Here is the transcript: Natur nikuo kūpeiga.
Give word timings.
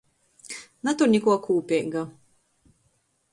Natur 0.87 1.11
nikuo 1.11 1.35
kūpeiga. 1.43 2.03